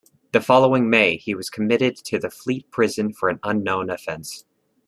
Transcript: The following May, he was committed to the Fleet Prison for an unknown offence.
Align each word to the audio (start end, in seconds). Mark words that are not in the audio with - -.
The 0.31 0.41
following 0.41 0.89
May, 0.89 1.17
he 1.17 1.35
was 1.35 1.51
committed 1.51 1.95
to 2.05 2.17
the 2.17 2.31
Fleet 2.31 2.71
Prison 2.71 3.13
for 3.13 3.29
an 3.29 3.39
unknown 3.43 3.91
offence. 3.91 4.45